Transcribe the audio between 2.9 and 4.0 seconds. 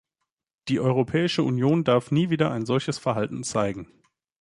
Verhalten zeigen.